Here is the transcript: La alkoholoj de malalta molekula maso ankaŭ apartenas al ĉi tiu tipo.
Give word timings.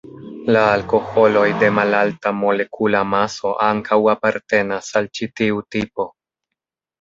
La 0.55 0.61
alkoholoj 0.75 1.43
de 1.63 1.69
malalta 1.79 2.31
molekula 2.37 3.01
maso 3.11 3.51
ankaŭ 3.67 3.99
apartenas 4.15 4.91
al 5.03 5.11
ĉi 5.19 5.29
tiu 5.43 5.63
tipo. 5.77 6.09